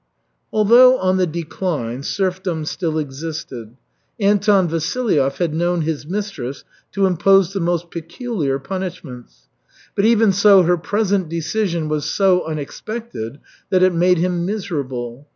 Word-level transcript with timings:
Although 0.51 0.97
on 0.97 1.17
the 1.17 1.27
decline, 1.27 2.01
serfdom 2.01 2.65
still 2.65 2.97
existed. 2.97 3.77
Anton 4.19 4.67
Vasilyev 4.67 5.37
had 5.37 5.53
known 5.53 5.81
his 5.81 6.07
mistress 6.07 6.63
to 6.93 7.05
impose 7.05 7.53
the 7.53 7.59
most 7.59 7.91
peculiar 7.91 8.57
punishments, 8.57 9.47
but, 9.95 10.03
even 10.03 10.31
so, 10.31 10.63
her 10.63 10.77
present 10.77 11.29
decision 11.29 11.87
was 11.87 12.09
so 12.11 12.43
unexpected 12.47 13.37
that 13.69 13.83
it 13.83 13.93
made 13.93 14.17
him 14.17 14.43
miserable. 14.43 15.27